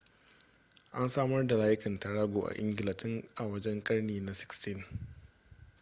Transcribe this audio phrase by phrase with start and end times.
[0.93, 4.85] an samar da layukan tarago a ingila tun a wajejen ƙarni na 16